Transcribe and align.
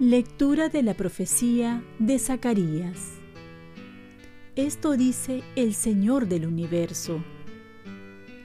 Lectura 0.00 0.68
de 0.68 0.82
la 0.82 0.94
profecía 0.94 1.80
de 2.00 2.18
Zacarías. 2.18 3.12
Esto 4.56 4.96
dice 4.96 5.44
el 5.54 5.72
Señor 5.72 6.26
del 6.26 6.46
universo. 6.46 7.22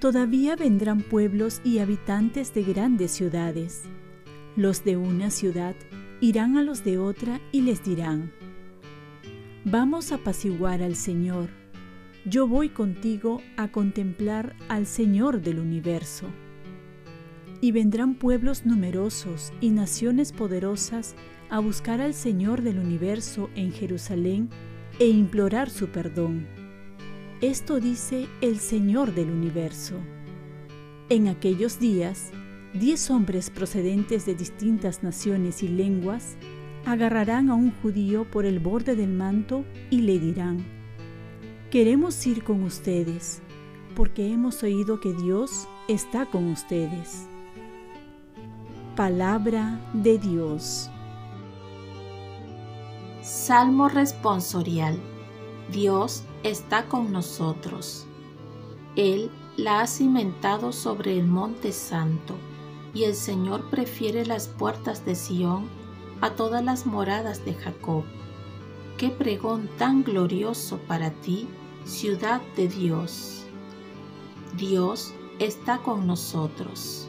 Todavía 0.00 0.54
vendrán 0.54 1.00
pueblos 1.02 1.60
y 1.64 1.80
habitantes 1.80 2.54
de 2.54 2.62
grandes 2.62 3.10
ciudades. 3.10 3.82
Los 4.54 4.84
de 4.84 4.96
una 4.96 5.30
ciudad 5.30 5.74
irán 6.20 6.56
a 6.56 6.62
los 6.62 6.84
de 6.84 6.98
otra 6.98 7.40
y 7.50 7.62
les 7.62 7.82
dirán, 7.82 8.30
Vamos 9.64 10.10
a 10.10 10.16
apaciguar 10.16 10.82
al 10.82 10.96
Señor. 10.96 11.48
Yo 12.24 12.48
voy 12.48 12.70
contigo 12.70 13.40
a 13.56 13.70
contemplar 13.70 14.56
al 14.68 14.86
Señor 14.86 15.40
del 15.40 15.60
universo. 15.60 16.26
Y 17.60 17.70
vendrán 17.70 18.16
pueblos 18.16 18.66
numerosos 18.66 19.52
y 19.60 19.70
naciones 19.70 20.32
poderosas 20.32 21.14
a 21.48 21.60
buscar 21.60 22.00
al 22.00 22.12
Señor 22.12 22.62
del 22.62 22.80
universo 22.80 23.50
en 23.54 23.70
Jerusalén 23.70 24.50
e 24.98 25.06
implorar 25.06 25.70
su 25.70 25.86
perdón. 25.90 26.48
Esto 27.40 27.78
dice 27.78 28.26
el 28.40 28.58
Señor 28.58 29.14
del 29.14 29.30
universo. 29.30 29.94
En 31.08 31.28
aquellos 31.28 31.78
días, 31.78 32.32
diez 32.74 33.10
hombres 33.10 33.48
procedentes 33.48 34.26
de 34.26 34.34
distintas 34.34 35.04
naciones 35.04 35.62
y 35.62 35.68
lenguas 35.68 36.36
agarrarán 36.86 37.50
a 37.50 37.54
un 37.54 37.72
judío 37.82 38.30
por 38.30 38.44
el 38.44 38.58
borde 38.58 38.96
del 38.96 39.12
manto 39.12 39.64
y 39.90 40.02
le 40.02 40.18
dirán, 40.18 40.64
queremos 41.70 42.26
ir 42.26 42.42
con 42.42 42.62
ustedes, 42.62 43.42
porque 43.94 44.32
hemos 44.32 44.62
oído 44.62 45.00
que 45.00 45.12
Dios 45.12 45.68
está 45.88 46.26
con 46.26 46.48
ustedes. 46.48 47.26
Palabra 48.96 49.80
de 49.92 50.18
Dios. 50.18 50.90
Salmo 53.22 53.88
responsorial. 53.88 54.98
Dios 55.70 56.24
está 56.42 56.86
con 56.86 57.12
nosotros. 57.12 58.06
Él 58.96 59.30
la 59.56 59.80
ha 59.80 59.86
cimentado 59.86 60.72
sobre 60.72 61.18
el 61.18 61.26
monte 61.26 61.72
santo, 61.72 62.34
y 62.92 63.04
el 63.04 63.14
Señor 63.14 63.70
prefiere 63.70 64.26
las 64.26 64.48
puertas 64.48 65.06
de 65.06 65.14
Sión 65.14 65.81
a 66.22 66.30
todas 66.30 66.64
las 66.64 66.86
moradas 66.86 67.44
de 67.44 67.52
Jacob. 67.52 68.04
Qué 68.96 69.10
pregón 69.10 69.68
tan 69.76 70.04
glorioso 70.04 70.78
para 70.86 71.10
ti, 71.10 71.48
ciudad 71.84 72.40
de 72.56 72.68
Dios. 72.68 73.42
Dios 74.56 75.12
está 75.40 75.78
con 75.78 76.06
nosotros. 76.06 77.08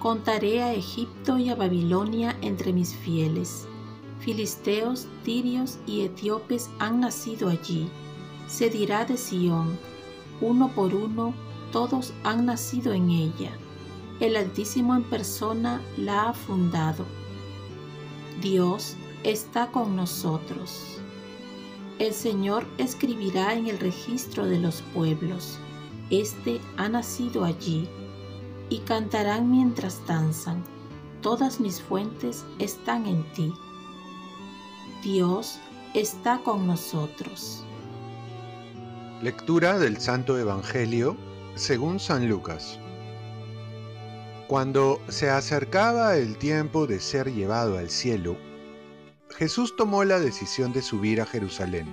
Contaré 0.00 0.64
a 0.64 0.74
Egipto 0.74 1.38
y 1.38 1.48
a 1.48 1.54
Babilonia 1.54 2.36
entre 2.42 2.72
mis 2.72 2.92
fieles. 2.92 3.68
Filisteos, 4.18 5.06
tirios 5.22 5.78
y 5.86 6.00
etíopes 6.00 6.70
han 6.80 6.98
nacido 6.98 7.48
allí. 7.48 7.88
Se 8.48 8.68
dirá 8.68 9.04
de 9.04 9.16
Sión, 9.16 9.78
uno 10.40 10.72
por 10.74 10.92
uno, 10.92 11.34
todos 11.70 12.12
han 12.24 12.46
nacido 12.46 12.92
en 12.92 13.10
ella. 13.10 13.52
El 14.18 14.34
Altísimo 14.34 14.96
en 14.96 15.04
persona 15.04 15.80
la 15.96 16.30
ha 16.30 16.32
fundado. 16.32 17.21
Dios 18.42 18.96
está 19.22 19.68
con 19.68 19.94
nosotros. 19.94 20.98
El 22.00 22.12
Señor 22.12 22.66
escribirá 22.76 23.54
en 23.54 23.68
el 23.68 23.78
registro 23.78 24.46
de 24.46 24.58
los 24.58 24.82
pueblos. 24.94 25.58
Este 26.10 26.60
ha 26.76 26.88
nacido 26.88 27.44
allí 27.44 27.88
y 28.68 28.78
cantarán 28.80 29.48
mientras 29.48 30.04
danzan. 30.08 30.64
Todas 31.20 31.60
mis 31.60 31.80
fuentes 31.80 32.44
están 32.58 33.06
en 33.06 33.22
ti. 33.32 33.54
Dios 35.04 35.60
está 35.94 36.38
con 36.38 36.66
nosotros. 36.66 37.62
Lectura 39.22 39.78
del 39.78 39.98
Santo 39.98 40.36
Evangelio 40.36 41.16
según 41.54 42.00
San 42.00 42.28
Lucas. 42.28 42.80
Cuando 44.48 45.00
se 45.08 45.30
acercaba 45.30 46.16
el 46.16 46.36
tiempo 46.36 46.86
de 46.86 47.00
ser 47.00 47.32
llevado 47.32 47.78
al 47.78 47.88
cielo, 47.88 48.36
Jesús 49.30 49.74
tomó 49.76 50.04
la 50.04 50.18
decisión 50.18 50.72
de 50.72 50.82
subir 50.82 51.20
a 51.20 51.26
Jerusalén 51.26 51.86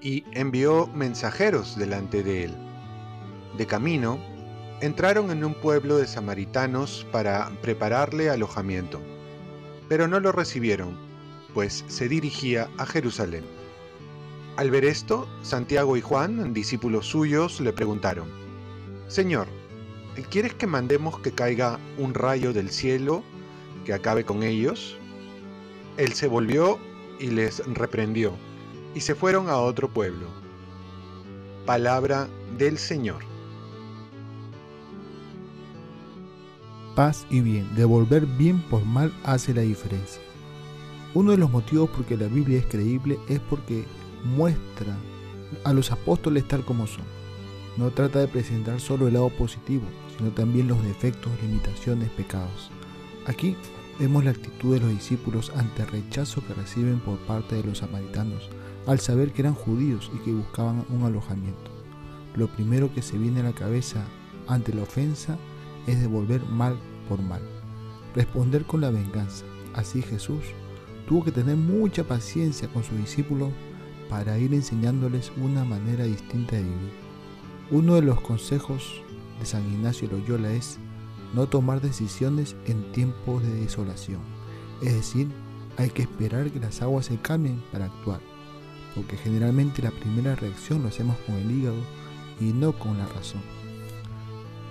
y 0.00 0.24
envió 0.32 0.86
mensajeros 0.88 1.76
delante 1.76 2.22
de 2.22 2.44
él. 2.44 2.56
De 3.58 3.66
camino, 3.66 4.18
entraron 4.80 5.30
en 5.30 5.44
un 5.44 5.54
pueblo 5.54 5.98
de 5.98 6.06
samaritanos 6.06 7.06
para 7.12 7.50
prepararle 7.60 8.30
alojamiento, 8.30 9.00
pero 9.88 10.08
no 10.08 10.20
lo 10.20 10.32
recibieron, 10.32 10.96
pues 11.52 11.84
se 11.88 12.08
dirigía 12.08 12.70
a 12.78 12.86
Jerusalén. 12.86 13.44
Al 14.56 14.70
ver 14.70 14.84
esto, 14.84 15.28
Santiago 15.42 15.96
y 15.96 16.00
Juan, 16.00 16.54
discípulos 16.54 17.06
suyos, 17.06 17.60
le 17.60 17.72
preguntaron, 17.72 18.28
Señor, 19.08 19.48
¿quieres 20.22 20.54
que 20.54 20.66
mandemos 20.66 21.18
que 21.20 21.32
caiga 21.32 21.78
un 21.98 22.14
rayo 22.14 22.52
del 22.52 22.70
cielo 22.70 23.22
que 23.84 23.92
acabe 23.92 24.24
con 24.24 24.42
ellos? 24.42 24.96
Él 25.96 26.12
se 26.12 26.28
volvió 26.28 26.78
y 27.18 27.28
les 27.28 27.64
reprendió, 27.74 28.32
y 28.94 29.00
se 29.00 29.14
fueron 29.14 29.48
a 29.48 29.58
otro 29.58 29.88
pueblo. 29.88 30.26
Palabra 31.66 32.28
del 32.56 32.78
Señor. 32.78 33.28
paz 36.98 37.28
y 37.30 37.42
bien. 37.42 37.72
Devolver 37.76 38.26
bien 38.26 38.60
por 38.60 38.84
mal 38.84 39.12
hace 39.22 39.54
la 39.54 39.60
diferencia. 39.60 40.20
Uno 41.14 41.30
de 41.30 41.38
los 41.38 41.48
motivos 41.48 41.88
por 41.90 42.04
que 42.04 42.16
la 42.16 42.26
Biblia 42.26 42.58
es 42.58 42.66
creíble 42.66 43.20
es 43.28 43.38
porque 43.38 43.84
muestra 44.24 44.98
a 45.62 45.72
los 45.72 45.92
apóstoles 45.92 46.48
tal 46.48 46.64
como 46.64 46.88
son. 46.88 47.04
No 47.76 47.92
trata 47.92 48.18
de 48.18 48.26
presentar 48.26 48.80
solo 48.80 49.06
el 49.06 49.14
lado 49.14 49.28
positivo, 49.28 49.84
sino 50.18 50.30
también 50.30 50.68
los 50.68 50.82
defectos, 50.82 51.32
limitaciones, 51.40 52.10
pecados. 52.10 52.70
Aquí 53.26 53.56
vemos 53.98 54.24
la 54.24 54.32
actitud 54.32 54.74
de 54.74 54.80
los 54.80 54.90
discípulos 54.90 55.52
ante 55.56 55.82
el 55.82 55.88
rechazo 55.88 56.44
que 56.46 56.54
reciben 56.54 57.00
por 57.00 57.18
parte 57.20 57.56
de 57.56 57.64
los 57.64 57.78
samaritanos 57.78 58.50
al 58.86 59.00
saber 59.00 59.32
que 59.32 59.42
eran 59.42 59.54
judíos 59.54 60.10
y 60.14 60.18
que 60.18 60.32
buscaban 60.32 60.84
un 60.88 61.04
alojamiento. 61.04 61.70
Lo 62.34 62.48
primero 62.48 62.92
que 62.92 63.02
se 63.02 63.18
viene 63.18 63.40
a 63.40 63.44
la 63.44 63.52
cabeza 63.52 64.04
ante 64.46 64.72
la 64.74 64.82
ofensa 64.82 65.36
es 65.86 66.00
devolver 66.00 66.42
mal 66.46 66.78
por 67.08 67.20
mal, 67.20 67.42
responder 68.14 68.64
con 68.64 68.80
la 68.80 68.90
venganza. 68.90 69.44
Así 69.74 70.02
Jesús 70.02 70.42
tuvo 71.06 71.24
que 71.24 71.32
tener 71.32 71.56
mucha 71.56 72.04
paciencia 72.04 72.68
con 72.68 72.82
sus 72.82 72.96
discípulos 72.98 73.50
para 74.08 74.38
ir 74.38 74.54
enseñándoles 74.54 75.32
una 75.36 75.64
manera 75.64 76.04
distinta 76.04 76.56
de 76.56 76.62
vivir. 76.62 76.92
Uno 77.70 77.96
de 77.96 78.02
los 78.02 78.20
consejos 78.20 79.02
de 79.38 79.46
San 79.46 79.64
Ignacio 79.72 80.08
Loyola 80.10 80.52
es 80.52 80.78
no 81.34 81.46
tomar 81.46 81.80
decisiones 81.80 82.56
en 82.66 82.90
tiempos 82.92 83.42
de 83.42 83.52
desolación, 83.54 84.20
es 84.82 84.94
decir, 84.94 85.28
hay 85.76 85.90
que 85.90 86.02
esperar 86.02 86.50
que 86.50 86.58
las 86.60 86.82
aguas 86.82 87.06
se 87.06 87.16
cambien 87.18 87.62
para 87.70 87.86
actuar, 87.86 88.20
porque 88.94 89.16
generalmente 89.16 89.82
la 89.82 89.90
primera 89.90 90.34
reacción 90.34 90.82
lo 90.82 90.88
hacemos 90.88 91.16
con 91.18 91.36
el 91.36 91.50
hígado 91.50 91.78
y 92.40 92.46
no 92.46 92.72
con 92.72 92.98
la 92.98 93.06
razón. 93.06 93.42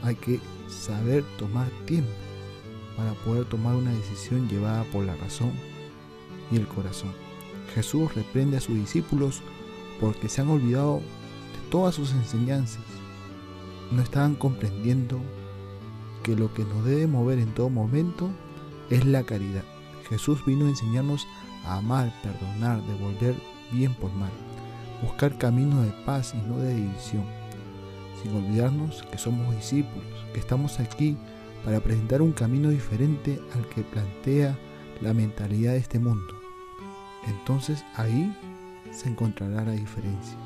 Hay 0.03 0.15
que 0.15 0.39
saber 0.67 1.23
tomar 1.37 1.69
tiempo 1.85 2.11
para 2.97 3.13
poder 3.13 3.45
tomar 3.45 3.75
una 3.75 3.91
decisión 3.91 4.49
llevada 4.49 4.83
por 4.85 5.05
la 5.05 5.15
razón 5.15 5.51
y 6.51 6.57
el 6.57 6.67
corazón. 6.67 7.11
Jesús 7.73 8.13
reprende 8.15 8.57
a 8.57 8.61
sus 8.61 8.75
discípulos 8.75 9.41
porque 9.99 10.29
se 10.29 10.41
han 10.41 10.49
olvidado 10.49 10.97
de 10.97 11.69
todas 11.69 11.95
sus 11.95 12.11
enseñanzas. 12.11 12.83
No 13.91 14.01
estaban 14.01 14.35
comprendiendo 14.35 15.19
que 16.23 16.35
lo 16.35 16.53
que 16.53 16.63
nos 16.63 16.83
debe 16.85 17.07
mover 17.07 17.39
en 17.39 17.53
todo 17.53 17.69
momento 17.69 18.29
es 18.89 19.05
la 19.05 19.23
caridad. 19.23 19.63
Jesús 20.09 20.43
vino 20.45 20.65
a 20.65 20.69
enseñarnos 20.69 21.27
a 21.65 21.77
amar, 21.77 22.13
perdonar, 22.23 22.81
devolver 22.87 23.35
bien 23.71 23.93
por 23.93 24.11
mal, 24.13 24.31
buscar 25.01 25.37
caminos 25.37 25.85
de 25.85 25.91
paz 26.05 26.33
y 26.33 26.37
no 26.47 26.57
de 26.57 26.73
división 26.73 27.25
sin 28.21 28.35
olvidarnos 28.35 29.03
que 29.03 29.17
somos 29.17 29.55
discípulos, 29.55 30.25
que 30.33 30.39
estamos 30.39 30.79
aquí 30.79 31.17
para 31.63 31.79
presentar 31.79 32.21
un 32.21 32.31
camino 32.31 32.69
diferente 32.69 33.39
al 33.55 33.67
que 33.69 33.83
plantea 33.83 34.57
la 35.01 35.13
mentalidad 35.13 35.73
de 35.73 35.79
este 35.79 35.99
mundo. 35.99 36.33
Entonces 37.27 37.83
ahí 37.95 38.35
se 38.91 39.09
encontrará 39.09 39.63
la 39.63 39.71
diferencia. 39.71 40.37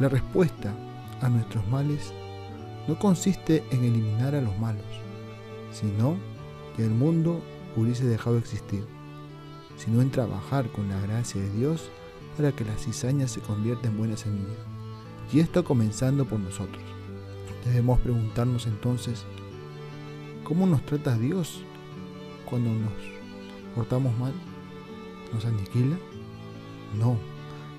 La 0.00 0.08
respuesta 0.08 0.74
a 1.20 1.28
nuestros 1.28 1.66
males 1.68 2.12
no 2.88 2.98
consiste 2.98 3.62
en 3.70 3.84
eliminar 3.84 4.34
a 4.34 4.40
los 4.40 4.58
malos, 4.58 4.82
sino 5.70 6.16
que 6.74 6.84
el 6.84 6.90
mundo 6.90 7.40
hubiese 7.76 8.04
dejado 8.06 8.34
de 8.34 8.40
existir. 8.40 8.84
sino 9.76 10.02
en 10.02 10.10
trabajar 10.10 10.68
con 10.72 10.88
la 10.88 11.00
gracia 11.00 11.40
de 11.40 11.50
Dios 11.50 11.88
para 12.36 12.50
que 12.50 12.64
la 12.64 12.76
cizaña 12.76 13.28
se 13.28 13.40
convierta 13.40 13.86
en 13.86 13.96
buena 13.96 14.16
semilla. 14.16 14.56
Y 15.32 15.38
esto 15.38 15.64
comenzando 15.64 16.24
por 16.24 16.40
nosotros. 16.40 16.82
Debemos 17.64 18.00
preguntarnos 18.00 18.66
entonces, 18.66 19.24
¿cómo 20.42 20.66
nos 20.66 20.84
trata 20.84 21.16
Dios 21.16 21.62
cuando 22.44 22.70
nos 22.70 22.92
portamos 23.76 24.18
mal? 24.18 24.32
¿Nos 25.32 25.44
aniquila? 25.44 25.96
No, 26.98 27.16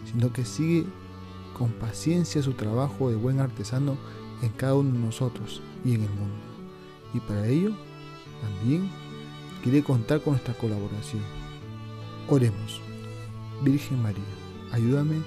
sino 0.10 0.32
que 0.32 0.46
sigue 0.46 0.86
con 1.60 1.74
paciencia 1.74 2.42
su 2.42 2.54
trabajo 2.54 3.10
de 3.10 3.18
buen 3.18 3.42
artesano 3.42 3.98
en 4.42 4.50
cada 4.50 4.76
uno 4.76 4.94
de 4.94 5.00
nosotros 5.00 5.62
y 5.84 5.94
en 5.94 6.04
el 6.04 6.10
mundo. 6.10 6.38
Y 7.14 7.20
para 7.20 7.46
ello, 7.46 7.74
también 8.42 8.90
quiere 9.62 9.84
contar 9.84 10.22
con 10.22 10.34
nuestra 10.34 10.54
colaboración. 10.54 11.22
Oremos. 12.30 12.82
Virgen 13.62 14.02
María, 14.02 14.24
ayúdame 14.72 15.18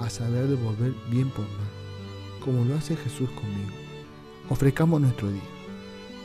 a 0.00 0.10
saber 0.10 0.48
devolver 0.48 0.92
bien 1.10 1.30
por 1.30 1.44
mal, 1.44 2.42
como 2.44 2.64
lo 2.64 2.74
hace 2.74 2.96
Jesús 2.96 3.30
conmigo. 3.30 3.70
Ofrezcamos 4.50 5.00
nuestro 5.00 5.30
día. 5.30 5.42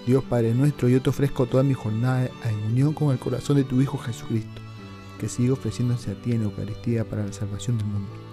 Dios 0.08 0.24
Padre 0.24 0.56
nuestro, 0.56 0.90
yo 0.90 1.00
te 1.02 1.12
ofrezco 1.12 1.46
toda 1.46 1.62
mi 1.62 1.76
jornada 1.76 2.28
en 2.44 2.72
unión 2.72 2.94
con 2.94 3.12
el 3.12 3.20
corazón 3.20 3.58
de 3.58 3.64
tu 3.64 3.82
Hijo 3.82 4.00
Jesucristo, 4.00 4.62
que 5.20 5.30
sigue 5.30 5.52
ofreciéndose 5.52 6.12
a 6.12 6.16
ti 6.16 6.32
en 6.32 6.42
Eucaristía 6.42 7.08
para 7.08 7.26
la 7.26 7.32
salvación 7.32 7.78
del 7.78 7.88
mundo. 7.88 8.33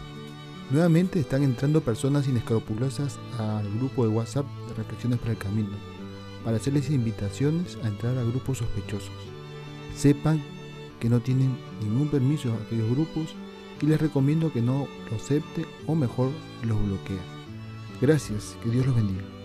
Nuevamente 0.71 1.19
están 1.19 1.43
entrando 1.43 1.81
personas 1.81 2.29
inescrupulosas 2.29 3.19
al 3.37 3.69
grupo 3.77 4.03
de 4.03 4.09
WhatsApp 4.09 4.45
de 4.69 4.75
Reflexiones 4.75 5.19
para 5.19 5.31
el 5.33 5.37
Camino 5.37 5.69
para 6.45 6.57
hacerles 6.57 6.89
invitaciones 6.89 7.77
a 7.83 7.89
entrar 7.89 8.17
a 8.17 8.23
grupos 8.23 8.59
sospechosos. 8.59 9.11
Sepan 9.95 10.41
que 11.01 11.09
no 11.09 11.19
tienen 11.19 11.57
ningún 11.81 12.07
permiso 12.07 12.53
a 12.53 12.55
aquellos 12.55 12.89
grupos 12.89 13.35
y 13.81 13.85
les 13.85 13.99
recomiendo 13.99 14.53
que 14.53 14.61
no 14.61 14.87
lo 15.09 15.15
acepte 15.17 15.65
o 15.87 15.95
mejor 15.95 16.31
los 16.63 16.81
bloquee. 16.85 17.19
Gracias, 17.99 18.55
que 18.63 18.69
Dios 18.69 18.85
los 18.85 18.95
bendiga. 18.95 19.40